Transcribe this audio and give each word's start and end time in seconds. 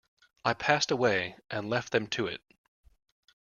I 0.43 0.55
passed 0.55 0.89
away 0.89 1.35
and 1.51 1.69
left 1.69 1.91
them 1.91 2.07
to 2.07 2.25
it. 2.25 2.41